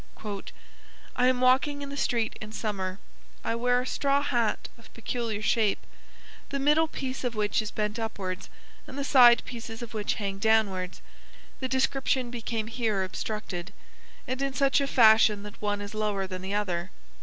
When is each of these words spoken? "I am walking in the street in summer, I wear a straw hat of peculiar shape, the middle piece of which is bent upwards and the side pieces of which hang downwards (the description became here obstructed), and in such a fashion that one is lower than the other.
"I 1.15 1.27
am 1.27 1.41
walking 1.41 1.83
in 1.83 1.89
the 1.89 1.95
street 1.95 2.35
in 2.41 2.51
summer, 2.51 2.97
I 3.43 3.53
wear 3.53 3.79
a 3.79 3.85
straw 3.85 4.23
hat 4.23 4.67
of 4.75 4.91
peculiar 4.95 5.43
shape, 5.43 5.85
the 6.49 6.57
middle 6.57 6.87
piece 6.87 7.23
of 7.23 7.35
which 7.35 7.61
is 7.61 7.69
bent 7.69 7.99
upwards 7.99 8.49
and 8.87 8.97
the 8.97 9.03
side 9.03 9.45
pieces 9.45 9.83
of 9.83 9.93
which 9.93 10.15
hang 10.15 10.39
downwards 10.39 11.01
(the 11.59 11.67
description 11.69 12.31
became 12.31 12.65
here 12.65 13.03
obstructed), 13.03 13.73
and 14.27 14.41
in 14.41 14.53
such 14.55 14.81
a 14.81 14.87
fashion 14.87 15.43
that 15.43 15.61
one 15.61 15.81
is 15.81 15.93
lower 15.93 16.25
than 16.25 16.41
the 16.41 16.55
other. 16.55 16.89